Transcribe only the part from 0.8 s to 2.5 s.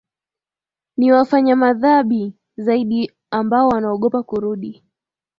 ni wafanya madhabi